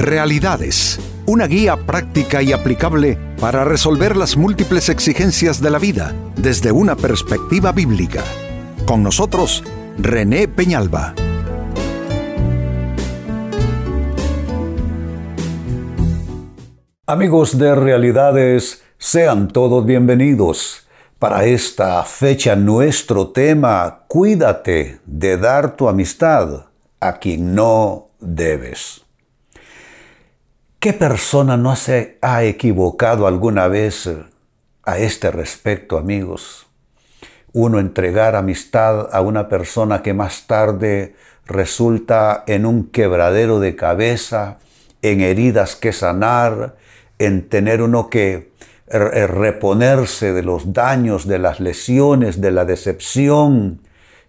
Realidades, 0.00 0.98
una 1.26 1.46
guía 1.46 1.76
práctica 1.76 2.40
y 2.40 2.54
aplicable 2.54 3.18
para 3.38 3.64
resolver 3.64 4.16
las 4.16 4.34
múltiples 4.34 4.88
exigencias 4.88 5.60
de 5.60 5.68
la 5.68 5.78
vida 5.78 6.14
desde 6.36 6.72
una 6.72 6.96
perspectiva 6.96 7.70
bíblica. 7.70 8.24
Con 8.86 9.02
nosotros, 9.02 9.62
René 9.98 10.48
Peñalba. 10.48 11.14
Amigos 17.06 17.58
de 17.58 17.74
Realidades, 17.74 18.82
sean 18.96 19.48
todos 19.48 19.84
bienvenidos. 19.84 20.88
Para 21.18 21.44
esta 21.44 22.02
fecha 22.04 22.56
nuestro 22.56 23.28
tema, 23.28 24.04
cuídate 24.08 25.00
de 25.04 25.36
dar 25.36 25.76
tu 25.76 25.90
amistad 25.90 26.68
a 27.00 27.18
quien 27.18 27.54
no 27.54 28.08
debes. 28.18 29.04
¿Qué 30.80 30.94
persona 30.94 31.58
no 31.58 31.76
se 31.76 32.16
ha 32.22 32.42
equivocado 32.42 33.26
alguna 33.26 33.68
vez 33.68 34.08
a 34.82 34.98
este 34.98 35.30
respecto, 35.30 35.98
amigos? 35.98 36.68
Uno 37.52 37.80
entregar 37.80 38.34
amistad 38.34 39.14
a 39.14 39.20
una 39.20 39.50
persona 39.50 40.00
que 40.00 40.14
más 40.14 40.46
tarde 40.46 41.14
resulta 41.44 42.44
en 42.46 42.64
un 42.64 42.86
quebradero 42.86 43.60
de 43.60 43.76
cabeza, 43.76 44.56
en 45.02 45.20
heridas 45.20 45.76
que 45.76 45.92
sanar, 45.92 46.76
en 47.18 47.50
tener 47.50 47.82
uno 47.82 48.08
que 48.08 48.50
reponerse 48.88 50.32
de 50.32 50.42
los 50.42 50.72
daños, 50.72 51.26
de 51.26 51.40
las 51.40 51.60
lesiones, 51.60 52.40
de 52.40 52.52
la 52.52 52.64
decepción, 52.64 53.82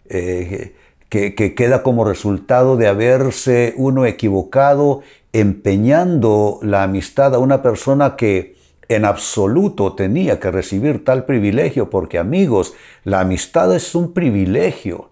eh, 0.09 0.75
que 1.07 1.55
queda 1.55 1.81
como 1.83 2.05
resultado 2.05 2.75
de 2.77 2.87
haberse 2.87 3.73
uno 3.77 4.05
equivocado 4.05 5.01
empeñando 5.33 6.59
la 6.61 6.83
amistad 6.83 7.35
a 7.35 7.39
una 7.39 7.61
persona 7.61 8.15
que 8.15 8.55
en 8.87 9.05
absoluto 9.05 9.93
tenía 9.93 10.39
que 10.39 10.51
recibir 10.51 11.05
tal 11.05 11.25
privilegio, 11.25 11.89
porque 11.89 12.19
amigos, 12.19 12.73
la 13.03 13.21
amistad 13.21 13.73
es 13.73 13.95
un 13.95 14.13
privilegio. 14.13 15.09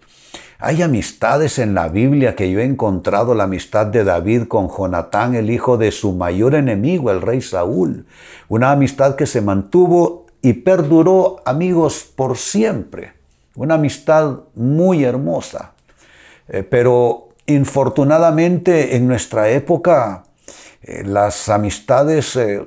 Hay 0.61 0.81
amistades 0.81 1.57
en 1.57 1.73
la 1.73 1.87
Biblia 1.87 2.35
que 2.35 2.51
yo 2.51 2.59
he 2.59 2.65
encontrado, 2.65 3.33
la 3.33 3.45
amistad 3.45 3.87
de 3.87 4.03
David 4.03 4.43
con 4.49 4.67
Jonatán, 4.67 5.35
el 5.35 5.49
hijo 5.49 5.77
de 5.77 5.91
su 5.91 6.11
mayor 6.11 6.53
enemigo, 6.53 7.11
el 7.11 7.21
rey 7.21 7.41
Saúl. 7.41 8.05
Una 8.49 8.71
amistad 8.71 9.15
que 9.15 9.25
se 9.25 9.39
mantuvo 9.39 10.25
y 10.41 10.51
perduró, 10.51 11.37
amigos, 11.45 12.11
por 12.13 12.37
siempre. 12.37 13.13
Una 13.55 13.75
amistad 13.75 14.39
muy 14.53 15.05
hermosa. 15.05 15.71
Eh, 16.49 16.63
pero 16.63 17.28
Infortunadamente 17.49 18.95
en 18.95 19.07
nuestra 19.07 19.49
época 19.49 20.23
eh, 20.83 21.03
las 21.03 21.49
amistades 21.49 22.35
eh, 22.35 22.63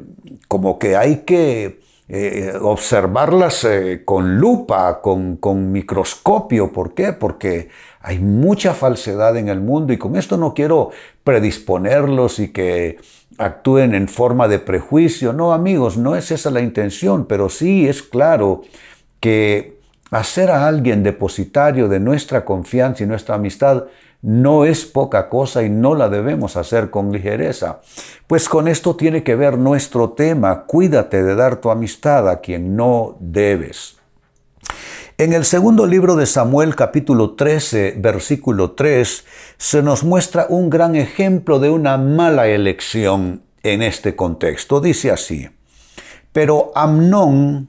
como 0.48 0.77
que 0.80 0.97
hay 0.97 1.19
que 1.19 1.80
eh, 2.08 2.52
observarlas 2.61 3.64
con 4.05 4.38
lupa, 4.38 5.00
con, 5.00 5.36
con, 5.36 5.70
microscopio. 5.70 6.72
¿Por 6.72 6.94
qué? 6.94 7.12
Porque 7.12 7.69
hay 8.00 8.19
mucha 8.19 8.75
falsedad 8.75 9.36
en 9.36 9.48
el 9.48 9.60
mundo 9.60 9.92
y 9.92 9.98
con 9.98 10.16
esto 10.16 10.36
no 10.36 10.53
quiero 10.53 10.91
predisponerlos 11.22 12.41
y 12.41 12.48
que 12.48 12.98
actúen 13.38 13.94
en 13.94 14.08
forma 14.08 14.48
de 14.48 14.58
prejuicio. 14.58 15.33
No, 15.33 15.53
amigos, 15.53 15.97
no 15.97 16.16
es 16.16 16.33
esa 16.33 16.50
la 16.50 16.60
intención, 16.60 17.27
pero 17.27 17.48
sí 17.48 17.88
es 17.88 18.03
claro 18.03 18.62
que 19.20 19.80
hacer 20.10 20.50
a 20.50 20.66
alguien 20.66 21.05
depositario 21.05 21.88
de 21.88 22.00
nuestra 22.00 22.44
confianza 22.44 23.05
y 23.05 23.06
nuestra 23.06 23.36
amistad 23.36 23.84
no 24.23 24.65
es 24.65 24.87
poca 24.87 25.28
cosa 25.28 25.65
y 25.65 25.69
no 25.69 25.95
la 25.95 26.09
debemos 26.09 26.56
hacer 26.56 26.91
con 26.91 27.12
ligereza. 27.12 27.81
Pues 28.27 28.48
con 28.48 28.69
esto 28.69 28.97
tiene 28.97 29.25
que 29.25 29.34
ver 29.34 29.59
nuestro 29.59 30.11
tema, 30.11 30.65
cuídate 30.65 31.23
de 31.23 31.34
dar 31.34 31.56
tu 31.56 31.70
amistad 31.70 32.28
a 32.28 32.41
quien 32.41 32.77
no 32.77 33.16
debes. 33.21 33.97
En 35.19 35.32
el 35.32 35.44
segundo 35.44 35.87
libro 35.87 36.16
de 36.16 36.27
Samuel 36.27 36.75
capítulo 36.75 37.34
13 37.34 37.97
versículo 37.99 38.72
3 38.72 39.25
se 39.59 39.82
nos 39.82 40.05
muestra 40.05 40.47
un 40.49 40.71
gran 40.71 40.97
ejemplo 40.97 41.59
de 41.59 41.71
una 41.71 41.99
mala 41.99 42.49
elección 42.49 43.43
en 43.62 43.82
este 43.82 44.16
contexto. 44.16 44.81
Dice 44.81 45.11
así, 45.11 45.50
pero 46.32 46.72
Amnón 46.75 47.69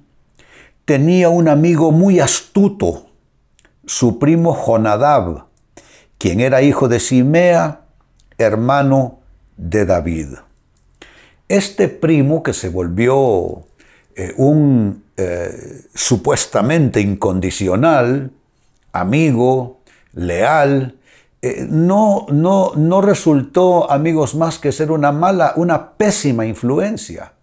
tenía 0.86 1.30
un 1.30 1.48
amigo 1.48 1.92
muy 1.92 2.20
astuto, 2.20 3.08
su 3.86 4.20
primo 4.20 4.56
Jonadab, 4.56 5.48
quien 6.24 6.40
era 6.40 6.62
hijo 6.62 6.88
de 6.88 7.02
Simea, 7.02 7.82
hermano 8.38 9.20
de 9.58 9.86
David. 9.86 10.28
Este 11.50 11.90
primo 11.90 12.42
que 12.42 12.54
se 12.54 12.70
volvió 12.70 13.66
eh, 14.16 14.34
un 14.38 15.04
eh, 15.18 15.82
supuestamente 15.94 17.02
incondicional, 17.02 18.32
amigo, 18.94 19.82
leal, 20.14 20.96
eh, 21.42 21.68
no, 21.70 22.26
no, 22.32 22.72
no 22.74 23.02
resultó, 23.02 23.92
amigos, 23.92 24.34
más 24.34 24.60
que 24.60 24.72
ser 24.72 24.92
una 24.92 25.12
mala, 25.12 25.52
una 25.58 25.92
pésima 25.92 26.46
influencia 26.46 27.34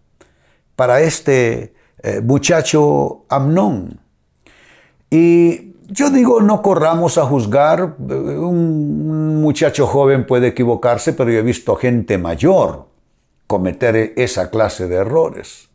para 0.75 1.03
este 1.03 1.75
muchacho 2.23 3.27
Amnón. 3.29 4.01
Y 5.11 5.70
yo 5.91 6.11
digo, 6.11 6.41
no 6.41 6.63
corramos 6.63 7.19
a 7.19 7.27
juzgar. 7.27 7.97
Un 7.99 9.41
muchacho 9.41 9.87
joven 9.87 10.27
puede 10.27 10.49
equivocarse, 10.49 11.13
pero 11.13 11.31
yo 11.31 11.41
he 11.41 11.43
visto 11.43 11.75
gente 11.77 12.17
mayor 12.17 12.87
cometer 13.47 14.13
esa 14.17 14.51
clase 14.51 14.87
de 14.87 14.97
errores. 14.97 15.69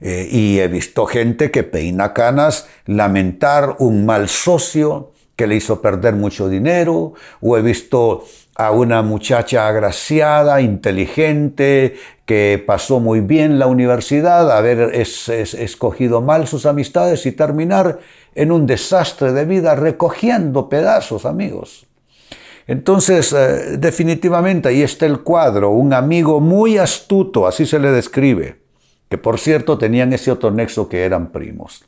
Eh, 0.00 0.28
y 0.30 0.58
he 0.58 0.66
visto 0.66 1.06
gente 1.06 1.52
que 1.52 1.62
peina 1.62 2.12
canas 2.12 2.68
lamentar 2.86 3.76
un 3.78 4.04
mal 4.04 4.28
socio 4.28 5.12
que 5.36 5.46
le 5.46 5.56
hizo 5.56 5.80
perder 5.80 6.14
mucho 6.14 6.48
dinero, 6.48 7.14
o 7.40 7.56
he 7.56 7.62
visto 7.62 8.24
a 8.56 8.70
una 8.70 9.02
muchacha 9.02 9.66
agraciada, 9.66 10.60
inteligente, 10.60 11.96
que 12.24 12.62
pasó 12.64 13.00
muy 13.00 13.20
bien 13.20 13.58
la 13.58 13.66
universidad, 13.66 14.50
haber 14.50 14.94
escogido 14.94 16.20
mal 16.20 16.46
sus 16.46 16.66
amistades 16.66 17.26
y 17.26 17.32
terminar 17.32 17.98
en 18.34 18.52
un 18.52 18.66
desastre 18.66 19.32
de 19.32 19.44
vida 19.44 19.74
recogiendo 19.74 20.68
pedazos, 20.68 21.24
amigos. 21.24 21.86
Entonces, 22.66 23.32
eh, 23.32 23.76
definitivamente 23.78 24.68
ahí 24.68 24.82
está 24.82 25.06
el 25.06 25.20
cuadro, 25.20 25.70
un 25.70 25.92
amigo 25.92 26.40
muy 26.40 26.78
astuto, 26.78 27.46
así 27.46 27.66
se 27.66 27.78
le 27.78 27.90
describe, 27.90 28.60
que 29.08 29.18
por 29.18 29.38
cierto 29.38 29.76
tenían 29.76 30.12
ese 30.12 30.30
otro 30.30 30.50
nexo 30.50 30.88
que 30.88 31.04
eran 31.04 31.30
primos. 31.30 31.84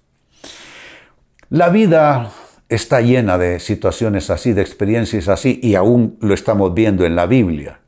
La 1.48 1.70
vida 1.70 2.30
está 2.68 3.00
llena 3.00 3.38
de 3.38 3.60
situaciones 3.60 4.30
así, 4.30 4.52
de 4.52 4.62
experiencias 4.62 5.28
así, 5.28 5.60
y 5.62 5.76
aún 5.76 6.18
lo 6.20 6.34
estamos 6.34 6.74
viendo 6.74 7.06
en 7.06 7.16
la 7.16 7.26
Biblia. 7.26 7.80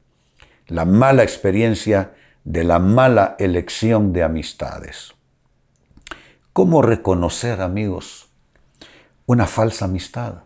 La 0.69 0.85
mala 0.85 1.23
experiencia 1.23 2.13
de 2.45 2.65
la 2.65 2.79
mala 2.79 3.37
elección 3.39 4.13
de 4.13 4.23
amistades. 4.23 5.15
¿Cómo 6.53 6.81
reconocer, 6.83 7.61
amigos, 7.61 8.28
una 9.29 9.47
falsa 9.47 9.85
amistad. 9.85 10.37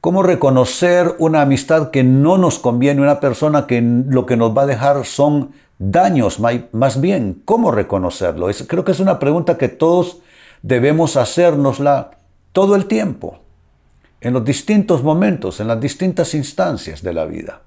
¿Cómo 0.00 0.24
reconocer 0.24 1.14
una 1.18 1.42
amistad 1.42 1.90
que 1.90 2.02
no 2.02 2.38
nos 2.38 2.58
conviene, 2.58 3.00
una 3.00 3.20
persona 3.20 3.68
que 3.68 3.80
lo 3.80 4.26
que 4.26 4.36
nos 4.36 4.56
va 4.56 4.62
a 4.62 4.66
dejar 4.66 5.06
son 5.06 5.52
daños? 5.78 6.40
Más 6.40 7.00
bien, 7.00 7.42
¿cómo 7.44 7.70
reconocerlo? 7.70 8.48
creo 8.66 8.84
que 8.84 8.90
es 8.90 8.98
una 8.98 9.20
pregunta 9.20 9.56
que 9.56 9.68
todos 9.68 10.18
debemos 10.62 11.16
hacernosla 11.16 12.10
todo 12.50 12.74
el 12.74 12.86
tiempo, 12.86 13.38
en 14.20 14.32
los 14.32 14.44
distintos 14.44 15.04
momentos, 15.04 15.60
en 15.60 15.68
las 15.68 15.80
distintas 15.80 16.34
instancias 16.34 17.00
de 17.00 17.12
la 17.12 17.26
vida. 17.26 17.60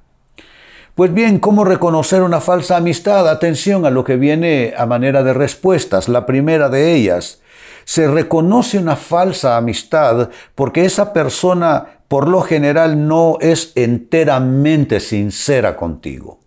Pues 0.93 1.13
bien, 1.13 1.39
¿cómo 1.39 1.63
reconocer 1.63 2.21
una 2.21 2.41
falsa 2.41 2.75
amistad? 2.75 3.29
Atención 3.29 3.85
a 3.85 3.91
lo 3.91 4.03
que 4.03 4.17
viene 4.17 4.73
a 4.77 4.85
manera 4.85 5.23
de 5.23 5.33
respuestas. 5.33 6.09
La 6.09 6.25
primera 6.25 6.67
de 6.67 6.95
ellas, 6.95 7.41
se 7.89 8.07
reconoce 8.07 8.77
una 8.77 8.95
falsa 8.95 9.57
amistad 9.57 10.29
porque 10.53 10.85
esa 10.85 11.11
persona 11.11 12.03
por 12.07 12.27
lo 12.27 12.41
general 12.41 13.07
no 13.07 13.39
es 13.41 13.71
enteramente 13.73 14.99
sincera 14.99 15.75
contigo. 15.75 16.39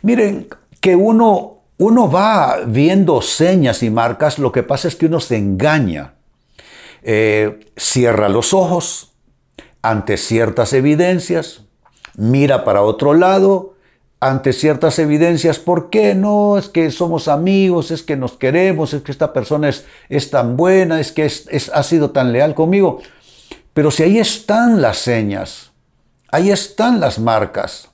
Miren, 0.00 0.48
que 0.80 0.96
uno, 0.96 1.58
uno 1.76 2.10
va 2.10 2.60
viendo 2.66 3.20
señas 3.20 3.82
y 3.82 3.90
marcas, 3.90 4.38
lo 4.38 4.50
que 4.50 4.62
pasa 4.62 4.88
es 4.88 4.96
que 4.96 5.04
uno 5.04 5.20
se 5.20 5.36
engaña. 5.36 6.14
Eh, 7.02 7.60
cierra 7.76 8.30
los 8.30 8.54
ojos 8.54 9.12
ante 9.82 10.16
ciertas 10.16 10.72
evidencias, 10.72 11.64
mira 12.16 12.64
para 12.64 12.80
otro 12.80 13.12
lado 13.12 13.75
ante 14.20 14.52
ciertas 14.52 14.98
evidencias, 14.98 15.58
¿por 15.58 15.90
qué 15.90 16.14
no? 16.14 16.56
Es 16.56 16.68
que 16.68 16.90
somos 16.90 17.28
amigos, 17.28 17.90
es 17.90 18.02
que 18.02 18.16
nos 18.16 18.32
queremos, 18.32 18.94
es 18.94 19.02
que 19.02 19.12
esta 19.12 19.32
persona 19.32 19.68
es, 19.68 19.84
es 20.08 20.30
tan 20.30 20.56
buena, 20.56 21.00
es 21.00 21.12
que 21.12 21.26
es, 21.26 21.70
ha 21.72 21.82
sido 21.82 22.10
tan 22.10 22.32
leal 22.32 22.54
conmigo. 22.54 23.00
Pero 23.74 23.90
si 23.90 24.04
ahí 24.04 24.18
están 24.18 24.80
las 24.80 24.98
señas, 24.98 25.72
ahí 26.28 26.50
están 26.50 26.98
las 26.98 27.18
marcas, 27.18 27.90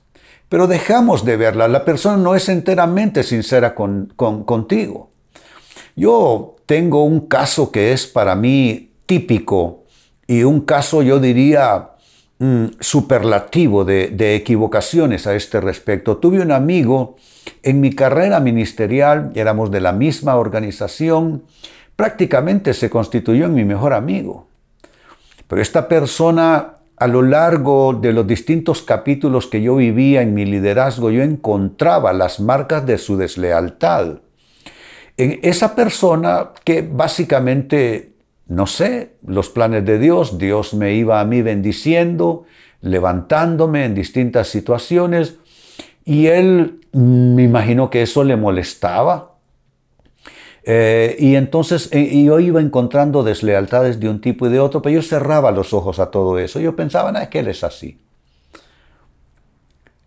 pero 0.47 0.67
dejamos 0.67 1.25
de 1.25 1.35
verla. 1.35 1.67
La 1.67 1.83
persona 1.83 2.15
no 2.15 2.35
es 2.35 2.47
enteramente 2.47 3.23
sincera 3.23 3.75
con, 3.75 4.13
contigo. 4.15 5.09
Yo 5.95 6.55
tengo 6.65 7.03
un 7.03 7.27
caso 7.27 7.69
que 7.69 7.91
es 7.91 8.07
para 8.07 8.33
mí 8.35 8.93
típico 9.05 9.83
y 10.25 10.43
un 10.43 10.61
caso 10.61 11.01
yo 11.01 11.19
diría 11.19 11.89
superlativo 12.79 13.85
de, 13.85 14.07
de, 14.07 14.35
equivocaciones 14.35 15.27
a 15.27 15.35
este 15.35 15.61
respecto. 15.61 16.17
Tuve 16.17 16.41
un 16.41 16.51
amigo 16.51 17.15
en 17.61 17.79
mi 17.79 17.93
carrera 17.93 18.39
ministerial, 18.39 19.31
éramos 19.35 19.71
de 19.71 19.81
la 19.81 19.93
misma 19.93 20.35
organización, 20.35 21.43
prácticamente 21.95 22.73
se 22.73 22.89
constituyó 22.89 23.45
en 23.45 23.53
mi 23.53 23.65
mejor 23.65 23.93
amigo. 23.93 24.47
Pero 25.47 25.61
esta 25.61 25.87
persona 25.87 26.77
a 27.03 27.07
lo 27.07 27.21
largo 27.21 27.93
de 27.93 28.13
los 28.13 28.25
distintos 28.25 28.81
capítulos 28.81 29.47
que 29.47 29.61
yo 29.61 29.75
vivía 29.75 30.21
en 30.21 30.33
mi 30.33 30.45
liderazgo, 30.45 31.09
yo 31.09 31.21
encontraba 31.21 32.13
las 32.13 32.39
marcas 32.39 32.85
de 32.85 32.97
su 32.97 33.17
deslealtad. 33.17 34.19
En 35.17 35.39
esa 35.43 35.75
persona 35.75 36.51
que 36.63 36.81
básicamente, 36.81 38.12
no 38.47 38.67
sé, 38.67 39.13
los 39.25 39.49
planes 39.49 39.85
de 39.85 39.99
Dios, 39.99 40.37
Dios 40.37 40.73
me 40.73 40.93
iba 40.93 41.19
a 41.19 41.25
mí 41.25 41.41
bendiciendo, 41.41 42.45
levantándome 42.81 43.85
en 43.85 43.95
distintas 43.95 44.49
situaciones, 44.49 45.35
y 46.05 46.27
él 46.27 46.81
me 46.91 47.43
imagino 47.43 47.89
que 47.89 48.01
eso 48.01 48.23
le 48.23 48.35
molestaba, 48.35 49.33
eh, 50.65 51.17
y 51.19 51.35
entonces 51.35 51.89
eh, 51.91 52.23
yo 52.23 52.39
iba 52.39 52.61
encontrando 52.61 53.23
deslealtades 53.23 53.99
de 53.99 54.09
un 54.09 54.21
tipo 54.21 54.47
y 54.47 54.49
de 54.49 54.59
otro, 54.59 54.81
pero 54.81 54.95
yo 54.95 55.01
cerraba 55.01 55.51
los 55.51 55.73
ojos 55.73 55.99
a 55.99 56.09
todo 56.09 56.39
eso. 56.39 56.59
Yo 56.59 56.75
pensaba, 56.75 57.11
no, 57.11 57.19
es 57.19 57.27
que 57.27 57.39
él 57.39 57.49
es 57.49 57.63
así. 57.63 57.99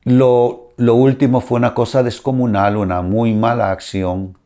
Lo, 0.04 0.70
lo, 0.76 0.94
último 0.94 1.40
fue 1.40 1.58
una 1.58 1.74
cosa 1.74 2.02
descomunal, 2.02 2.76
una 2.76 3.02
muy 3.02 3.34
mala 3.34 3.70
acción 3.70 4.38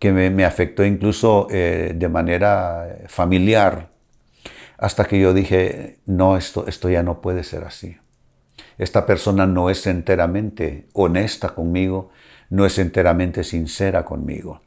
que 0.00 0.12
me, 0.12 0.44
afectó 0.44 0.84
incluso 0.84 1.46
eh, 1.50 1.92
de 1.94 2.08
manera 2.08 2.98
familiar, 3.06 3.90
hasta 4.78 5.04
que 5.04 5.20
yo 5.20 5.34
dije, 5.34 5.98
no, 6.06 6.38
esto, 6.38 6.66
esto 6.66 6.88
ya 6.88 7.02
no 7.02 7.20
puede 7.20 7.44
ser 7.44 7.64
así. 7.64 7.98
Esta 8.78 9.04
persona 9.04 9.46
no 9.46 9.68
es 9.68 9.86
enteramente 9.86 10.88
honesta 10.94 11.50
conmigo, 11.50 12.08
no 12.48 12.64
es 12.64 12.78
enteramente 12.78 13.44
sincera 13.44 14.06
conmigo. 14.06 14.62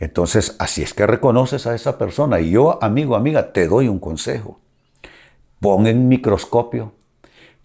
Entonces, 0.00 0.54
así 0.58 0.82
es 0.82 0.92
que 0.92 1.06
reconoces 1.06 1.66
a 1.66 1.74
esa 1.74 1.96
persona. 1.96 2.40
Y 2.40 2.50
yo, 2.50 2.78
amigo, 2.82 3.16
amiga, 3.16 3.54
te 3.54 3.66
doy 3.66 3.88
un 3.88 3.98
consejo. 3.98 4.60
Pon 5.60 5.86
en 5.86 6.08
microscopio 6.08 6.92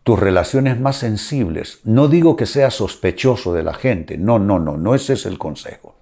tus 0.04 0.18
relaciones 0.18 0.80
más 0.80 0.96
sensibles. 0.96 1.82
No 1.84 2.08
digo 2.08 2.38
que 2.38 2.46
seas 2.46 2.76
sospechoso 2.76 3.54
de 3.54 3.64
la 3.64 3.74
gente. 3.74 4.18
No, 4.18 4.40
no, 4.40 4.58
no, 4.58 4.78
no 4.78 4.96
ese 4.96 5.14
es 5.14 5.26
el 5.26 5.38
consejo. 5.38 5.99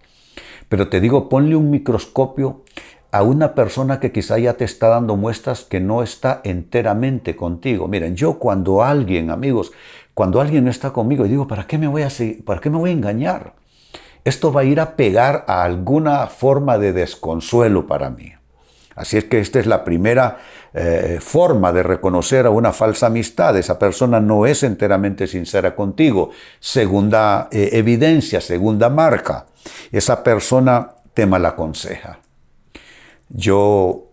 Pero 0.69 0.89
te 0.89 0.99
digo, 0.99 1.29
ponle 1.29 1.55
un 1.55 1.69
microscopio 1.69 2.63
a 3.11 3.23
una 3.23 3.55
persona 3.55 3.99
que 3.99 4.11
quizá 4.11 4.37
ya 4.37 4.53
te 4.53 4.65
está 4.65 4.89
dando 4.89 5.15
muestras 5.15 5.63
que 5.63 5.79
no 5.79 6.03
está 6.03 6.41
enteramente 6.43 7.35
contigo. 7.35 7.87
Miren, 7.87 8.15
yo 8.15 8.39
cuando 8.39 8.83
alguien, 8.83 9.29
amigos, 9.29 9.71
cuando 10.13 10.41
alguien 10.41 10.65
no 10.65 10.71
está 10.71 10.91
conmigo, 10.91 11.23
digo, 11.25 11.47
¿para 11.47 11.67
qué 11.67 11.77
me 11.77 11.87
voy 11.87 12.01
a, 12.01 12.09
¿para 12.45 12.59
qué 12.59 12.69
me 12.69 12.77
voy 12.77 12.89
a 12.89 12.93
engañar? 12.93 13.53
esto 14.27 14.51
va 14.51 14.61
a 14.61 14.65
ir 14.65 14.81
a 14.81 14.97
pegar 14.97 15.45
a 15.47 15.63
alguna 15.63 16.27
forma 16.27 16.77
de 16.77 16.91
desconsuelo 16.91 17.87
para 17.87 18.09
mí. 18.09 18.33
Así 18.97 19.15
es 19.15 19.25
que 19.25 19.39
esta 19.39 19.59
es 19.59 19.67
la 19.67 19.83
primera 19.83 20.39
eh, 20.73 21.19
forma 21.21 21.71
de 21.71 21.83
reconocer 21.83 22.47
a 22.47 22.49
una 22.49 22.73
falsa 22.73 23.05
amistad. 23.05 23.55
Esa 23.55 23.77
persona 23.77 24.19
no 24.19 24.47
es 24.47 24.63
enteramente 24.63 25.27
sincera 25.27 25.75
contigo. 25.75 26.31
Segunda 26.59 27.47
eh, 27.51 27.69
evidencia, 27.73 28.41
segunda 28.41 28.89
marca. 28.89 29.45
Esa 29.91 30.23
persona 30.23 30.95
te 31.13 31.27
malaconseja. 31.27 32.19
Yo, 33.29 34.07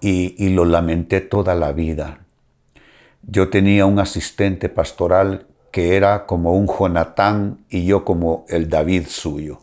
y, 0.00 0.48
lo 0.48 0.64
lamenté 0.64 1.20
toda 1.20 1.54
la 1.54 1.70
vida, 1.70 2.18
yo 3.22 3.48
tenía 3.48 3.86
un 3.86 4.00
asistente 4.00 4.68
pastoral 4.68 5.46
que 5.70 5.96
era 5.96 6.26
como 6.26 6.54
un 6.54 6.66
Jonatán 6.66 7.64
y 7.68 7.84
yo 7.84 8.04
como 8.04 8.44
el 8.48 8.68
David 8.68 9.06
suyo. 9.08 9.60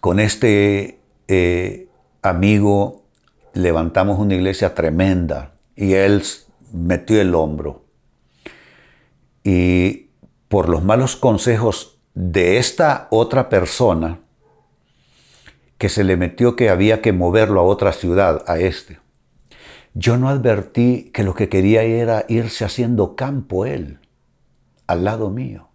Con 0.00 0.20
este 0.20 0.98
eh, 1.26 1.88
amigo 2.22 3.04
levantamos 3.52 4.18
una 4.18 4.34
iglesia 4.34 4.74
tremenda 4.74 5.54
y 5.76 5.94
él 5.94 6.22
metió 6.72 7.20
el 7.20 7.34
hombro. 7.34 7.84
Y 9.44 10.10
por 10.48 10.68
los 10.68 10.84
malos 10.84 11.16
consejos 11.16 11.98
de 12.14 12.58
esta 12.58 13.08
otra 13.10 13.48
persona, 13.48 14.20
que 15.78 15.88
se 15.88 16.04
le 16.04 16.16
metió 16.16 16.54
que 16.54 16.70
había 16.70 17.02
que 17.02 17.12
moverlo 17.12 17.60
a 17.60 17.64
otra 17.64 17.92
ciudad, 17.92 18.44
a 18.46 18.60
este. 18.60 19.00
Yo 19.94 20.16
no 20.16 20.28
advertí 20.28 21.10
que 21.12 21.24
lo 21.24 21.34
que 21.34 21.48
quería 21.48 21.82
era 21.82 22.24
irse 22.28 22.64
haciendo 22.64 23.16
campo 23.16 23.66
él 23.66 23.98
al 24.86 25.04
lado 25.04 25.28
mío. 25.28 25.70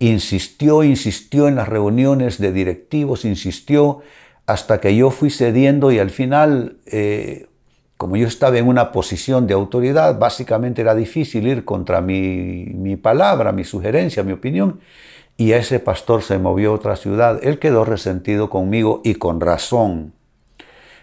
Insistió, 0.00 0.82
insistió 0.82 1.46
en 1.46 1.54
las 1.54 1.68
reuniones 1.68 2.38
de 2.38 2.52
directivos, 2.52 3.24
insistió 3.24 4.02
hasta 4.46 4.80
que 4.80 4.94
yo 4.94 5.10
fui 5.10 5.30
cediendo 5.30 5.90
y 5.90 5.98
al 5.98 6.10
final, 6.10 6.78
eh, 6.86 7.48
como 7.96 8.16
yo 8.16 8.26
estaba 8.26 8.58
en 8.58 8.68
una 8.68 8.92
posición 8.92 9.46
de 9.46 9.54
autoridad, 9.54 10.18
básicamente 10.18 10.82
era 10.82 10.94
difícil 10.94 11.46
ir 11.46 11.64
contra 11.64 12.00
mi, 12.00 12.66
mi 12.74 12.96
palabra, 12.96 13.52
mi 13.52 13.64
sugerencia, 13.64 14.22
mi 14.22 14.32
opinión, 14.32 14.80
y 15.36 15.52
ese 15.52 15.80
pastor 15.80 16.22
se 16.22 16.38
movió 16.38 16.70
a 16.70 16.74
otra 16.74 16.96
ciudad. 16.96 17.40
Él 17.42 17.58
quedó 17.58 17.84
resentido 17.84 18.50
conmigo 18.50 19.00
y 19.04 19.14
con 19.14 19.40
razón. 19.40 20.12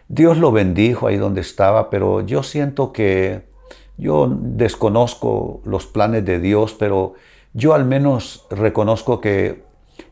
Dios 0.08 0.38
lo 0.38 0.52
bendijo 0.52 1.08
ahí 1.08 1.18
donde 1.18 1.42
estaba, 1.42 1.90
pero 1.90 2.22
yo 2.22 2.44
siento 2.44 2.92
que 2.92 3.50
yo 3.98 4.28
desconozco 4.30 5.62
los 5.64 5.88
planes 5.88 6.26
de 6.26 6.40
Dios, 6.40 6.76
pero 6.78 7.14
yo 7.54 7.74
al 7.74 7.86
menos 7.86 8.46
reconozco 8.50 9.22
que 9.22 9.64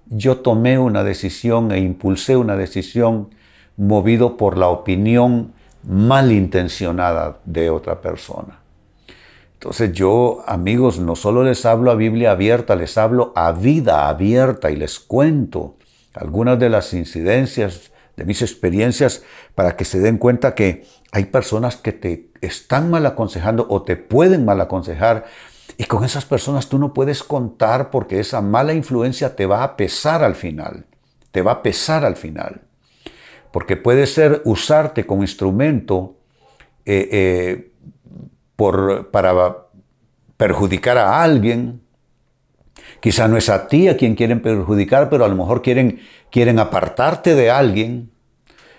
yo 0.09 0.37
tomé 0.37 0.77
una 0.79 1.03
decisión 1.03 1.71
e 1.71 1.79
impulsé 1.79 2.35
una 2.35 2.55
decisión 2.55 3.29
movido 3.77 4.37
por 4.37 4.57
la 4.57 4.67
opinión 4.67 5.53
malintencionada 5.83 7.39
de 7.45 7.69
otra 7.69 8.01
persona. 8.01 8.59
Entonces 9.53 9.91
yo, 9.93 10.43
amigos, 10.47 10.99
no 10.99 11.15
solo 11.15 11.43
les 11.43 11.65
hablo 11.65 11.91
a 11.91 11.95
Biblia 11.95 12.31
abierta, 12.31 12.75
les 12.75 12.97
hablo 12.97 13.33
a 13.35 13.51
vida 13.51 14.07
abierta 14.07 14.71
y 14.71 14.75
les 14.75 14.99
cuento 14.99 15.75
algunas 16.13 16.57
de 16.59 16.69
las 16.69 16.93
incidencias 16.93 17.91
de 18.15 18.25
mis 18.25 18.41
experiencias 18.41 19.23
para 19.55 19.75
que 19.75 19.85
se 19.85 19.99
den 19.99 20.17
cuenta 20.17 20.55
que 20.55 20.85
hay 21.11 21.25
personas 21.25 21.75
que 21.75 21.91
te 21.91 22.29
están 22.41 22.89
mal 22.89 23.05
aconsejando 23.05 23.65
o 23.69 23.83
te 23.83 23.95
pueden 23.95 24.45
mal 24.45 24.59
aconsejar 24.61 25.25
y 25.77 25.85
con 25.85 26.03
esas 26.03 26.25
personas 26.25 26.67
tú 26.67 26.77
no 26.77 26.93
puedes 26.93 27.23
contar 27.23 27.89
porque 27.91 28.19
esa 28.19 28.41
mala 28.41 28.73
influencia 28.73 29.35
te 29.35 29.45
va 29.45 29.63
a 29.63 29.77
pesar 29.77 30.23
al 30.23 30.35
final, 30.35 30.85
te 31.31 31.41
va 31.41 31.53
a 31.53 31.63
pesar 31.63 32.05
al 32.05 32.15
final. 32.15 32.61
Porque 33.51 33.77
puede 33.77 34.05
ser 34.05 34.41
usarte 34.45 35.05
como 35.05 35.23
instrumento 35.23 36.17
eh, 36.85 37.09
eh, 37.11 37.71
por, 38.55 39.09
para 39.11 39.67
perjudicar 40.37 40.97
a 40.97 41.21
alguien. 41.23 41.81
Quizá 42.99 43.27
no 43.27 43.37
es 43.37 43.49
a 43.49 43.67
ti 43.67 43.87
a 43.87 43.97
quien 43.97 44.15
quieren 44.15 44.41
perjudicar, 44.41 45.09
pero 45.09 45.25
a 45.25 45.27
lo 45.27 45.35
mejor 45.35 45.61
quieren, 45.61 46.01
quieren 46.29 46.59
apartarte 46.59 47.35
de 47.35 47.49
alguien 47.49 48.11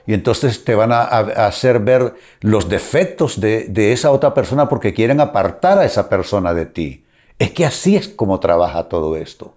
y 0.06 0.14
entonces 0.14 0.64
te 0.64 0.74
van 0.74 0.92
a, 0.92 1.02
hacer 1.02 1.80
ver 1.80 2.14
los 2.40 2.68
defectos 2.68 3.40
de, 3.40 3.92
esa 3.92 4.10
otra 4.10 4.34
persona 4.34 4.68
porque 4.68 4.94
quieren 4.94 5.20
apartar 5.20 5.78
a 5.78 5.84
esa 5.84 6.08
persona 6.08 6.54
de 6.54 6.66
ti. 6.66 7.04
Es 7.38 7.52
que 7.52 7.64
así 7.64 7.96
es 7.96 8.08
como 8.08 8.40
trabaja 8.40 8.88
todo 8.88 9.16
esto. 9.16 9.54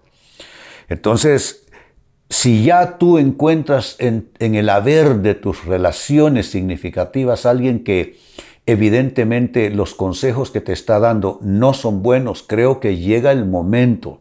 Entonces, 0.88 1.66
si 2.28 2.64
ya 2.64 2.98
tú 2.98 3.18
encuentras 3.18 3.96
en, 3.98 4.30
en 4.38 4.54
el 4.54 4.68
haber 4.68 5.16
de 5.16 5.34
tus 5.34 5.64
relaciones 5.64 6.50
significativas 6.50 7.46
alguien 7.46 7.84
que 7.84 8.18
evidentemente 8.66 9.70
los 9.70 9.94
consejos 9.94 10.50
que 10.50 10.60
te 10.60 10.72
está 10.72 10.98
dando 10.98 11.38
no 11.42 11.74
son 11.74 12.02
buenos, 12.02 12.42
creo 12.42 12.80
que 12.80 12.96
llega 12.96 13.32
el 13.32 13.44
momento 13.44 14.20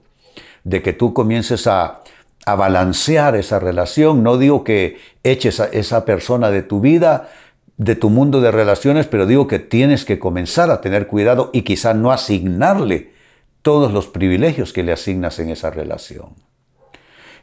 de 0.63 0.81
que 0.81 0.93
tú 0.93 1.13
comiences 1.13 1.67
a 1.67 2.01
a 2.45 2.55
balancear 2.55 3.35
esa 3.35 3.59
relación. 3.59 4.23
No 4.23 4.37
digo 4.37 4.63
que 4.63 4.97
eches 5.23 5.59
a 5.59 5.65
esa 5.65 6.05
persona 6.05 6.51
de 6.51 6.63
tu 6.63 6.81
vida, 6.81 7.29
de 7.77 7.95
tu 7.95 8.09
mundo 8.09 8.41
de 8.41 8.51
relaciones, 8.51 9.07
pero 9.07 9.25
digo 9.25 9.47
que 9.47 9.59
tienes 9.59 10.05
que 10.05 10.19
comenzar 10.19 10.69
a 10.69 10.81
tener 10.81 11.07
cuidado 11.07 11.49
y 11.53 11.63
quizá 11.63 11.93
no 11.93 12.11
asignarle 12.11 13.13
todos 13.61 13.91
los 13.93 14.07
privilegios 14.07 14.73
que 14.73 14.83
le 14.83 14.91
asignas 14.91 15.39
en 15.39 15.49
esa 15.49 15.71
relación. 15.71 16.35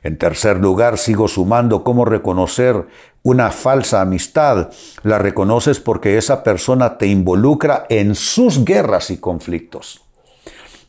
En 0.02 0.16
tercer 0.16 0.58
lugar, 0.58 0.96
sigo 0.96 1.28
sumando 1.28 1.84
cómo 1.84 2.04
reconocer 2.04 2.86
una 3.22 3.50
falsa 3.50 4.00
amistad. 4.00 4.70
La 5.02 5.18
reconoces 5.18 5.78
porque 5.78 6.16
esa 6.16 6.42
persona 6.42 6.96
te 6.96 7.06
involucra 7.06 7.84
en 7.90 8.14
sus 8.14 8.64
guerras 8.64 9.10
y 9.10 9.18
conflictos. 9.18 10.02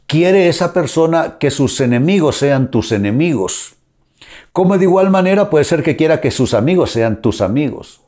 quiere 0.07 0.49
esa 0.49 0.73
persona 0.73 1.37
que 1.39 1.51
sus 1.51 1.79
enemigos 1.79 2.35
sean 2.35 2.69
tus 2.69 2.91
enemigos. 2.91 3.75
Como 4.51 4.77
de 4.77 4.83
igual 4.83 5.09
manera 5.09 5.49
puede 5.49 5.63
ser 5.65 5.81
que 5.83 5.95
quiera 5.95 6.19
que 6.19 6.31
sus 6.31 6.53
amigos 6.53 6.91
sean 6.91 7.21
tus 7.21 7.41
amigos. 7.41 8.01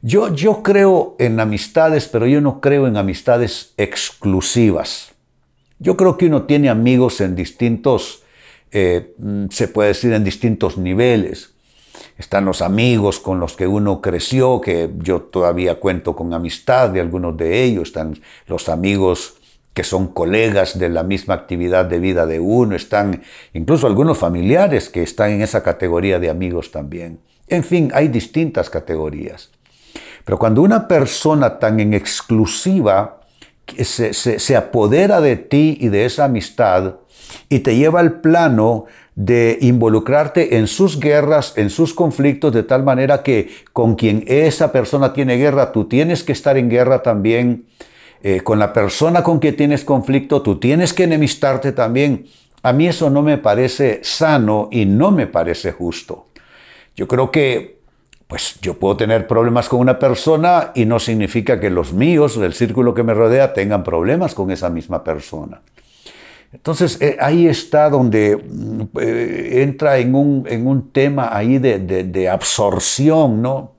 Yo, 0.00 0.32
yo 0.34 0.62
creo 0.62 1.16
en 1.18 1.40
amistades, 1.40 2.08
pero 2.08 2.26
yo 2.26 2.40
no 2.40 2.60
creo 2.60 2.86
en 2.86 2.96
amistades 2.96 3.74
exclusivas. 3.76 5.12
Yo 5.78 5.96
creo 5.96 6.16
que 6.16 6.26
uno 6.26 6.44
tiene 6.44 6.70
amigos 6.70 7.20
en 7.20 7.36
distintos, 7.36 8.22
eh, 8.70 9.14
se 9.50 9.68
puede 9.68 9.88
decir, 9.88 10.12
en 10.12 10.24
distintos 10.24 10.78
niveles. 10.78 11.52
Están 12.16 12.44
los 12.44 12.62
amigos 12.62 13.20
con 13.20 13.38
los 13.38 13.54
que 13.54 13.66
uno 13.66 14.00
creció, 14.00 14.60
que 14.60 14.90
yo 14.98 15.22
todavía 15.22 15.78
cuento 15.78 16.16
con 16.16 16.32
amistad 16.32 16.90
de 16.90 17.00
algunos 17.00 17.36
de 17.36 17.62
ellos. 17.64 17.88
Están 17.88 18.20
los 18.46 18.68
amigos 18.68 19.37
que 19.78 19.84
son 19.84 20.08
colegas 20.08 20.76
de 20.76 20.88
la 20.88 21.04
misma 21.04 21.34
actividad 21.34 21.84
de 21.84 22.00
vida 22.00 22.26
de 22.26 22.40
uno. 22.40 22.74
Están 22.74 23.22
incluso 23.52 23.86
algunos 23.86 24.18
familiares 24.18 24.88
que 24.88 25.04
están 25.04 25.30
en 25.30 25.40
esa 25.40 25.62
categoría 25.62 26.18
de 26.18 26.30
amigos 26.30 26.72
también. 26.72 27.20
En 27.46 27.62
fin, 27.62 27.92
hay 27.94 28.08
distintas 28.08 28.70
categorías. 28.70 29.52
Pero 30.24 30.36
cuando 30.36 30.62
una 30.62 30.88
persona 30.88 31.60
tan 31.60 31.78
en 31.78 31.94
exclusiva 31.94 33.20
se, 33.80 34.12
se 34.12 34.56
apodera 34.56 35.20
de 35.20 35.36
ti 35.36 35.78
y 35.80 35.90
de 35.90 36.06
esa 36.06 36.24
amistad 36.24 36.96
y 37.48 37.60
te 37.60 37.76
lleva 37.76 38.00
al 38.00 38.20
plano 38.20 38.86
de 39.14 39.58
involucrarte 39.60 40.56
en 40.56 40.66
sus 40.66 40.98
guerras, 40.98 41.52
en 41.54 41.70
sus 41.70 41.94
conflictos, 41.94 42.52
de 42.52 42.64
tal 42.64 42.82
manera 42.82 43.22
que 43.22 43.48
con 43.72 43.94
quien 43.94 44.24
esa 44.26 44.72
persona 44.72 45.12
tiene 45.12 45.36
guerra, 45.36 45.70
tú 45.70 45.84
tienes 45.84 46.24
que 46.24 46.32
estar 46.32 46.56
en 46.56 46.68
guerra 46.68 47.04
también. 47.04 47.66
Eh, 48.22 48.40
con 48.40 48.58
la 48.58 48.72
persona 48.72 49.22
con 49.22 49.38
quien 49.38 49.56
tienes 49.56 49.84
conflicto, 49.84 50.42
tú 50.42 50.58
tienes 50.58 50.92
que 50.92 51.04
enemistarte 51.04 51.72
también. 51.72 52.26
A 52.62 52.72
mí 52.72 52.88
eso 52.88 53.10
no 53.10 53.22
me 53.22 53.38
parece 53.38 54.00
sano 54.02 54.68
y 54.72 54.86
no 54.86 55.10
me 55.10 55.26
parece 55.26 55.72
justo. 55.72 56.26
Yo 56.96 57.06
creo 57.06 57.30
que, 57.30 57.78
pues 58.26 58.58
yo 58.60 58.74
puedo 58.74 58.96
tener 58.96 59.28
problemas 59.28 59.68
con 59.68 59.78
una 59.78 59.98
persona 59.98 60.72
y 60.74 60.84
no 60.84 60.98
significa 60.98 61.60
que 61.60 61.70
los 61.70 61.92
míos, 61.92 62.36
el 62.36 62.54
círculo 62.54 62.92
que 62.92 63.04
me 63.04 63.14
rodea, 63.14 63.52
tengan 63.52 63.84
problemas 63.84 64.34
con 64.34 64.50
esa 64.50 64.68
misma 64.68 65.04
persona. 65.04 65.60
Entonces 66.52 67.00
eh, 67.00 67.16
ahí 67.20 67.46
está 67.46 67.90
donde 67.90 68.36
mm, 68.36 68.98
eh, 69.00 69.62
entra 69.62 69.98
en 69.98 70.14
un, 70.14 70.90
tema 70.92 71.36
ahí 71.36 71.58
de, 71.58 72.28
absorción, 72.28 73.42
¿no? 73.42 73.77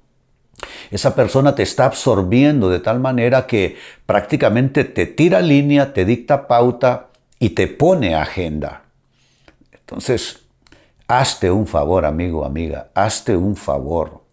Esa 0.92 1.16
persona 1.16 1.56
te 1.56 1.64
está 1.64 1.86
absorbiendo 1.86 2.70
de 2.70 2.80
tal 2.80 3.00
manera 3.00 3.48
que 3.48 3.78
prácticamente 4.06 4.84
te 4.84 5.06
tira 5.06 5.42
línea, 5.42 5.94
te 5.94 6.06
dicta 6.06 6.48
pauta 6.48 7.10
y 7.40 7.52
te 7.52 7.68
pone 7.68 8.16
agenda. 8.16 8.84
Entonces, 9.72 10.42
hazte 11.08 11.52
un 11.52 11.68
favor, 11.68 12.06
amigo, 12.06 12.46
amiga, 12.46 12.90
hazte 12.94 13.36
un 13.36 13.56
favor. 13.56 14.24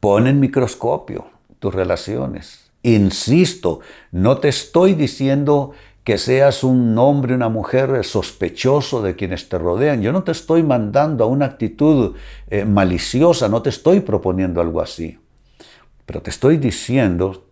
Pon 0.00 0.26
en 0.26 0.40
microscopio 0.40 1.26
tus 1.58 1.74
relaciones. 1.74 2.70
Insisto, 2.82 3.80
no 4.12 4.38
te 4.38 4.48
estoy 4.48 4.94
diciendo 4.94 5.72
que 6.06 6.18
seas 6.18 6.62
un 6.62 6.96
hombre, 6.98 7.34
una 7.34 7.48
mujer 7.48 8.04
sospechoso 8.04 9.02
de 9.02 9.16
quienes 9.16 9.48
te 9.48 9.58
rodean. 9.58 10.02
Yo 10.02 10.12
no 10.12 10.22
te 10.22 10.30
estoy 10.30 10.62
mandando 10.62 11.24
a 11.24 11.26
una 11.26 11.46
actitud 11.46 12.14
eh, 12.48 12.64
maliciosa, 12.64 13.48
no 13.48 13.60
te 13.60 13.70
estoy 13.70 13.98
proponiendo 13.98 14.60
algo 14.60 14.80
así. 14.80 15.18
Pero 16.06 16.22
te 16.22 16.30
estoy 16.30 16.58
diciendo 16.58 17.48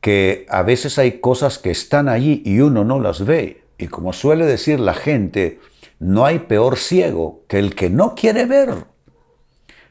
que 0.00 0.46
a 0.48 0.64
veces 0.64 0.98
hay 0.98 1.20
cosas 1.20 1.60
que 1.60 1.70
están 1.70 2.08
allí 2.08 2.42
y 2.44 2.58
uno 2.58 2.82
no 2.82 2.98
las 2.98 3.24
ve. 3.24 3.62
Y 3.78 3.86
como 3.86 4.12
suele 4.12 4.46
decir 4.46 4.80
la 4.80 4.94
gente, 4.94 5.60
no 6.00 6.26
hay 6.26 6.40
peor 6.40 6.78
ciego 6.78 7.44
que 7.46 7.60
el 7.60 7.76
que 7.76 7.88
no 7.88 8.16
quiere 8.16 8.46
ver. 8.46 8.86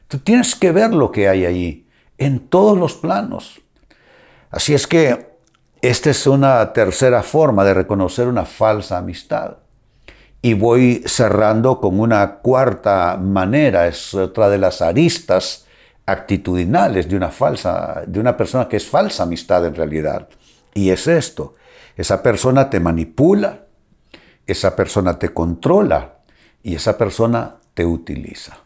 Tú 0.06 0.18
tienes 0.18 0.54
que 0.54 0.70
ver 0.70 0.92
lo 0.92 1.12
que 1.12 1.30
hay 1.30 1.46
allí, 1.46 1.86
en 2.18 2.40
todos 2.40 2.76
los 2.76 2.92
planos. 2.92 3.62
Así 4.50 4.74
es 4.74 4.86
que 4.86 5.35
esta 5.86 6.10
es 6.10 6.26
una 6.26 6.72
tercera 6.72 7.22
forma 7.22 7.64
de 7.64 7.74
reconocer 7.74 8.28
una 8.28 8.44
falsa 8.44 8.98
amistad. 8.98 9.58
Y 10.42 10.54
voy 10.54 11.02
cerrando 11.06 11.80
con 11.80 12.00
una 12.00 12.36
cuarta 12.36 13.16
manera, 13.16 13.86
es 13.86 14.14
otra 14.14 14.48
de 14.48 14.58
las 14.58 14.82
aristas 14.82 15.66
actitudinales 16.06 17.08
de 17.08 17.16
una 17.16 17.30
falsa, 17.30 18.02
de 18.06 18.20
una 18.20 18.36
persona 18.36 18.68
que 18.68 18.76
es 18.76 18.86
falsa 18.86 19.24
amistad 19.24 19.66
en 19.66 19.74
realidad. 19.74 20.28
Y 20.74 20.90
es 20.90 21.06
esto, 21.08 21.54
esa 21.96 22.22
persona 22.22 22.70
te 22.70 22.80
manipula, 22.80 23.66
esa 24.46 24.76
persona 24.76 25.18
te 25.18 25.34
controla 25.34 26.18
y 26.62 26.74
esa 26.74 26.96
persona 26.96 27.56
te 27.74 27.84
utiliza. 27.84 28.65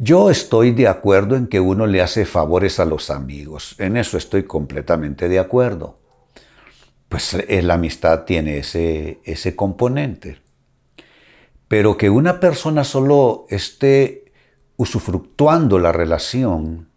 Yo 0.00 0.30
estoy 0.30 0.70
de 0.70 0.86
acuerdo 0.86 1.34
en 1.34 1.48
que 1.48 1.58
uno 1.58 1.88
le 1.88 2.00
hace 2.00 2.24
favores 2.24 2.78
a 2.78 2.84
los 2.84 3.10
amigos, 3.10 3.74
en 3.78 3.96
eso 3.96 4.16
estoy 4.16 4.44
completamente 4.44 5.28
de 5.28 5.40
acuerdo. 5.40 5.98
Pues 7.08 7.34
eh, 7.34 7.62
la 7.62 7.74
amistad 7.74 8.22
tiene 8.22 8.58
ese, 8.58 9.18
ese 9.24 9.56
componente. 9.56 10.38
Pero 11.66 11.96
que 11.96 12.10
una 12.10 12.38
persona 12.38 12.84
solo 12.84 13.46
esté 13.50 14.32
usufructuando 14.76 15.80
la 15.80 15.90
relación 15.90 16.88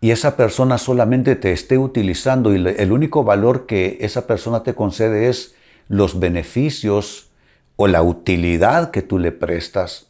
y 0.00 0.12
esa 0.12 0.36
persona 0.36 0.78
solamente 0.78 1.34
te 1.34 1.50
esté 1.50 1.76
utilizando 1.76 2.54
y 2.54 2.64
el 2.68 2.92
único 2.92 3.24
valor 3.24 3.66
que 3.66 3.98
esa 4.00 4.28
persona 4.28 4.62
te 4.62 4.74
concede 4.74 5.28
es 5.28 5.56
los 5.88 6.20
beneficios 6.20 7.30
o 7.74 7.88
la 7.88 8.02
utilidad 8.02 8.92
que 8.92 9.02
tú 9.02 9.18
le 9.18 9.32
prestas, 9.32 10.06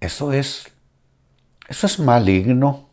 eso 0.00 0.32
es 0.32 0.66
eso 1.68 1.86
es 1.86 1.98
maligno. 1.98 2.88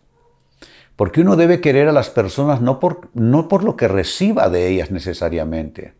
Porque 0.95 1.21
uno 1.21 1.35
debe 1.35 1.59
querer 1.59 1.89
a 1.89 1.93
las 1.93 2.09
personas 2.09 2.61
no 2.61 2.79
por, 2.79 3.09
no 3.13 3.47
por 3.47 3.63
lo 3.63 3.75
que 3.75 3.87
reciba 3.87 4.49
de 4.49 4.69
ellas 4.69 4.91
necesariamente, 4.91 5.93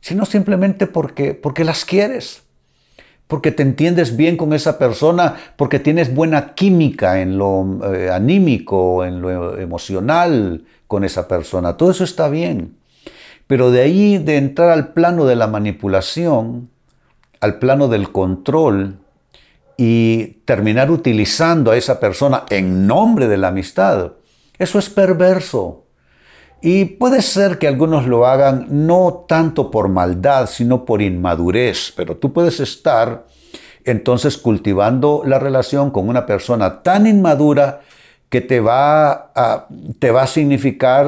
sino 0.00 0.26
simplemente 0.26 0.86
porque, 0.86 1.32
porque 1.32 1.64
las 1.64 1.86
quieres, 1.86 2.42
porque 3.26 3.52
te 3.52 3.62
entiendes 3.62 4.16
bien 4.16 4.36
con 4.36 4.52
esa 4.52 4.78
persona, 4.78 5.36
porque 5.56 5.78
tienes 5.78 6.14
buena 6.14 6.54
química 6.54 7.20
en 7.22 7.38
lo 7.38 7.80
eh, 7.94 8.10
anímico, 8.10 9.04
en 9.04 9.22
lo 9.22 9.58
emocional 9.58 10.64
con 10.86 11.04
esa 11.04 11.26
persona. 11.26 11.76
Todo 11.76 11.90
eso 11.90 12.04
está 12.04 12.28
bien. 12.28 12.76
Pero 13.46 13.70
de 13.70 13.80
ahí 13.80 14.18
de 14.18 14.36
entrar 14.36 14.70
al 14.70 14.92
plano 14.92 15.24
de 15.24 15.36
la 15.36 15.46
manipulación, 15.46 16.68
al 17.40 17.58
plano 17.58 17.88
del 17.88 18.12
control, 18.12 18.98
y 19.80 20.40
terminar 20.44 20.90
utilizando 20.90 21.70
a 21.70 21.76
esa 21.76 22.00
persona 22.00 22.44
en 22.50 22.88
nombre 22.88 23.28
de 23.28 23.36
la 23.38 23.48
amistad, 23.48 24.14
eso 24.58 24.78
es 24.80 24.90
perverso. 24.90 25.86
Y 26.60 26.84
puede 26.84 27.22
ser 27.22 27.58
que 27.58 27.68
algunos 27.68 28.08
lo 28.08 28.26
hagan 28.26 28.66
no 28.68 29.24
tanto 29.28 29.70
por 29.70 29.88
maldad, 29.88 30.48
sino 30.48 30.84
por 30.84 31.00
inmadurez, 31.00 31.92
pero 31.96 32.16
tú 32.16 32.32
puedes 32.32 32.58
estar 32.58 33.26
entonces 33.84 34.36
cultivando 34.36 35.22
la 35.24 35.38
relación 35.38 35.92
con 35.92 36.08
una 36.08 36.26
persona 36.26 36.82
tan 36.82 37.06
inmadura 37.06 37.82
que 38.28 38.40
te 38.40 38.58
va 38.58 39.30
a, 39.32 39.68
te 40.00 40.10
va 40.10 40.22
a 40.22 40.26
significar 40.26 41.06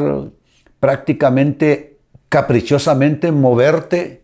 prácticamente 0.78 1.98
caprichosamente 2.28 3.32
moverte 3.32 4.19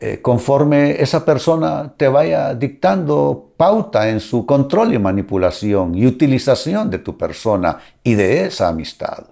eh, 0.00 0.20
conforme 0.22 1.02
esa 1.02 1.24
persona 1.24 1.92
te 1.96 2.06
vaya 2.06 2.54
dictando 2.54 3.52
pauta 3.56 4.08
en 4.08 4.20
su 4.20 4.46
control 4.46 4.94
y 4.94 4.98
manipulación 4.98 5.96
y 5.96 6.06
utilización 6.06 6.88
de 6.88 7.00
tu 7.00 7.18
persona 7.18 7.78
y 8.04 8.14
de 8.14 8.44
esa 8.44 8.68
amistad. 8.68 9.24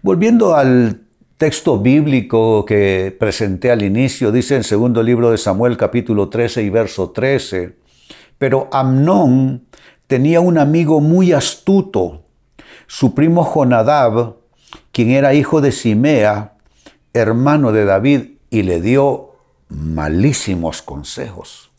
Volviendo 0.00 0.54
al 0.54 1.02
texto 1.36 1.78
bíblico 1.78 2.64
que 2.64 3.14
presenté 3.18 3.70
al 3.70 3.82
inicio, 3.82 4.32
dice 4.32 4.56
en 4.56 4.64
segundo 4.64 5.02
libro 5.02 5.30
de 5.30 5.36
Samuel 5.36 5.76
capítulo 5.76 6.30
13 6.30 6.62
y 6.62 6.70
verso 6.70 7.10
13, 7.10 7.76
pero 8.38 8.68
Amnón 8.72 9.66
tenía 10.06 10.40
un 10.40 10.56
amigo 10.56 11.00
muy 11.00 11.32
astuto, 11.32 12.22
su 12.86 13.14
primo 13.14 13.44
Jonadab, 13.44 14.36
quien 14.92 15.10
era 15.10 15.34
hijo 15.34 15.60
de 15.60 15.72
Simea, 15.72 16.54
hermano 17.12 17.72
de 17.72 17.84
David, 17.84 18.33
y 18.54 18.62
le 18.62 18.80
dio 18.80 19.32
malísimos 19.68 20.80
consejos. 20.80 21.72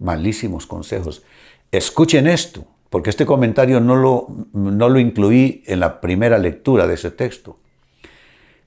Malísimos 0.00 0.66
consejos. 0.66 1.22
Escuchen 1.70 2.26
esto, 2.26 2.64
porque 2.88 3.10
este 3.10 3.24
comentario 3.24 3.78
no 3.78 3.94
lo, 3.94 4.26
no 4.52 4.88
lo 4.88 4.98
incluí 4.98 5.62
en 5.66 5.78
la 5.78 6.00
primera 6.00 6.38
lectura 6.38 6.88
de 6.88 6.94
ese 6.94 7.12
texto. 7.12 7.60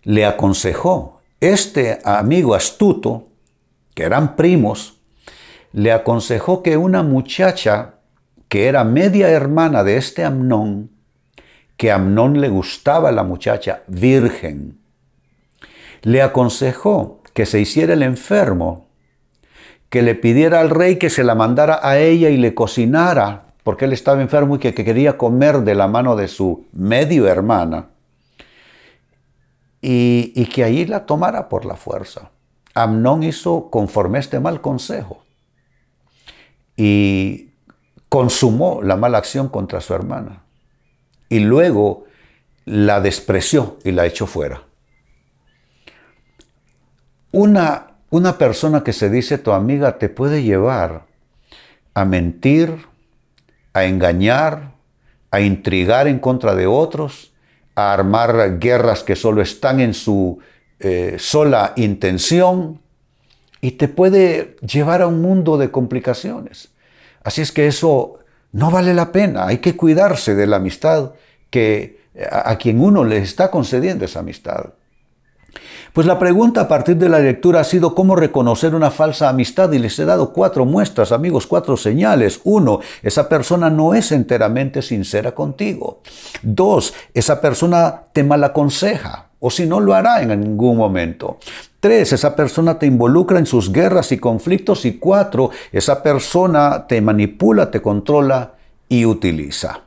Le 0.03 0.25
aconsejó, 0.25 1.19
este 1.41 1.99
amigo 2.05 2.55
astuto, 2.55 3.27
que 3.93 4.03
eran 4.03 4.37
primos, 4.37 5.01
le 5.73 5.91
aconsejó 5.91 6.63
que 6.63 6.77
una 6.77 7.03
muchacha 7.03 7.95
que 8.47 8.67
era 8.67 8.85
media 8.85 9.29
hermana 9.29 9.83
de 9.83 9.97
este 9.97 10.23
Amnón, 10.23 10.89
que 11.75 11.91
Amnón 11.91 12.39
le 12.39 12.47
gustaba 12.47 13.11
la 13.11 13.23
muchacha 13.23 13.83
virgen, 13.87 14.82
le 16.03 16.21
aconsejó 16.21 17.21
que 17.33 17.45
se 17.45 17.59
hiciera 17.59 17.93
el 17.93 18.03
enfermo, 18.03 18.87
que 19.89 20.01
le 20.01 20.15
pidiera 20.15 20.59
al 20.59 20.69
rey 20.69 20.97
que 20.97 21.09
se 21.09 21.23
la 21.23 21.33
mandara 21.33 21.79
a 21.81 21.97
ella 21.97 22.29
y 22.29 22.37
le 22.37 22.53
cocinara, 22.53 23.53
porque 23.63 23.85
él 23.85 23.93
estaba 23.93 24.21
enfermo 24.21 24.55
y 24.55 24.59
que, 24.59 24.73
quería 24.73 25.17
comer 25.17 25.61
de 25.61 25.75
la 25.75 25.87
mano 25.87 26.15
de 26.15 26.27
su 26.27 26.65
medio 26.73 27.27
hermana, 27.27 27.87
y, 29.81 30.31
y 30.35 30.45
que 30.45 30.63
allí 30.63 30.85
la 30.85 31.05
tomara 31.05 31.49
por 31.49 31.65
la 31.65 31.75
fuerza. 31.75 32.31
Amnón 32.73 33.23
hizo 33.23 33.69
conforme 33.69 34.19
este 34.19 34.39
mal 34.39 34.61
consejo 34.61 35.23
y 36.75 37.51
consumó 38.09 38.81
la 38.81 38.95
mala 38.95 39.17
acción 39.19 39.47
contra 39.49 39.81
su 39.81 39.93
hermana. 39.93 40.43
Y 41.29 41.39
luego 41.39 42.05
la 42.65 43.01
despreció 43.01 43.77
y 43.83 43.91
la 43.91 44.05
echó 44.05 44.25
fuera. 44.25 44.63
Una, 47.33 47.87
una 48.11 48.37
persona 48.37 48.83
que 48.83 48.93
se 48.93 49.09
dice 49.09 49.39
tu 49.39 49.53
amiga 49.53 49.97
te 49.97 50.07
puede 50.07 50.43
llevar 50.43 51.07
a 51.95 52.05
mentir, 52.05 52.85
a 53.73 53.85
engañar, 53.85 54.73
a 55.31 55.41
intrigar 55.41 56.07
en 56.07 56.19
contra 56.19 56.53
de 56.53 56.67
otros, 56.67 57.33
a 57.73 57.91
armar 57.91 58.59
guerras 58.59 59.01
que 59.01 59.15
solo 59.15 59.41
están 59.41 59.79
en 59.79 59.95
su 59.95 60.37
eh, 60.79 61.15
sola 61.17 61.73
intención 61.75 62.79
y 63.61 63.71
te 63.71 63.87
puede 63.87 64.55
llevar 64.57 65.01
a 65.01 65.07
un 65.07 65.19
mundo 65.19 65.57
de 65.57 65.71
complicaciones. 65.71 66.69
Así 67.23 67.41
es 67.41 67.51
que 67.51 67.65
eso 67.65 68.19
no 68.51 68.69
vale 68.69 68.93
la 68.93 69.11
pena, 69.11 69.47
hay 69.47 69.57
que 69.57 69.75
cuidarse 69.75 70.35
de 70.35 70.45
la 70.45 70.57
amistad 70.57 71.13
que 71.49 72.03
a 72.31 72.55
quien 72.59 72.79
uno 72.79 73.03
le 73.03 73.17
está 73.17 73.49
concediendo 73.49 74.05
esa 74.05 74.19
amistad. 74.19 74.73
Pues 75.93 76.07
la 76.07 76.17
pregunta 76.17 76.61
a 76.61 76.67
partir 76.67 76.97
de 76.97 77.07
la 77.07 77.19
lectura 77.19 77.59
ha 77.59 77.63
sido 77.63 77.93
cómo 77.93 78.15
reconocer 78.15 78.73
una 78.73 78.89
falsa 78.89 79.29
amistad 79.29 79.71
y 79.73 79.77
les 79.77 79.99
he 79.99 80.05
dado 80.05 80.33
cuatro 80.33 80.65
muestras, 80.65 81.11
amigos, 81.11 81.45
cuatro 81.45 81.77
señales. 81.77 82.41
Uno, 82.45 82.79
esa 83.03 83.29
persona 83.29 83.69
no 83.69 83.93
es 83.93 84.11
enteramente 84.11 84.81
sincera 84.81 85.35
contigo. 85.35 85.99
Dos, 86.41 86.95
esa 87.13 87.39
persona 87.39 88.05
te 88.11 88.23
malaconseja 88.23 89.27
o 89.39 89.51
si 89.51 89.67
no 89.67 89.79
lo 89.79 89.93
hará 89.93 90.23
en 90.23 90.29
ningún 90.41 90.77
momento. 90.77 91.37
Tres, 91.79 92.11
esa 92.11 92.35
persona 92.35 92.79
te 92.79 92.87
involucra 92.87 93.37
en 93.37 93.45
sus 93.45 93.71
guerras 93.71 94.11
y 94.11 94.17
conflictos. 94.17 94.85
Y 94.85 94.97
cuatro, 94.97 95.51
esa 95.71 96.01
persona 96.01 96.87
te 96.87 97.01
manipula, 97.01 97.69
te 97.69 97.83
controla 97.83 98.53
y 98.89 99.05
utiliza. 99.05 99.82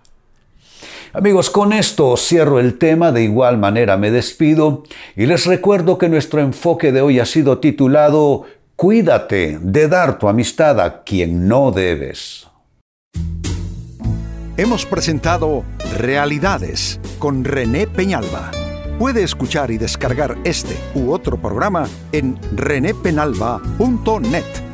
Amigos, 1.17 1.49
con 1.49 1.73
esto 1.73 2.15
cierro 2.19 2.61
el 2.61 2.77
tema, 2.77 3.11
de 3.11 3.23
igual 3.23 3.57
manera 3.57 3.97
me 3.97 4.11
despido 4.11 4.83
y 5.17 5.25
les 5.25 5.47
recuerdo 5.47 5.97
que 5.97 6.11
nuestro 6.11 6.43
enfoque 6.43 6.93
de 6.93 7.01
hoy 7.01 7.21
ha 7.21 7.25
sido 7.25 7.57
titulado 7.57 8.45
Cuídate 8.77 9.59
de 9.63 9.89
dar 9.89 10.19
tu 10.19 10.29
amistad 10.29 10.79
a 10.79 11.05
quien 11.05 11.49
no 11.49 11.71
debes. 11.71 12.49
Hemos 14.59 14.85
presentado 14.85 15.65
Realidades 15.97 17.01
con 17.19 17.45
René 17.45 17.87
Peñalba. 17.87 18.51
Puede 18.99 19.23
escuchar 19.23 19.71
y 19.71 19.79
descargar 19.79 20.37
este 20.45 20.77
u 20.95 21.13
otro 21.13 21.41
programa 21.41 21.89
en 22.13 22.39
renépenalba.net. 22.55 24.66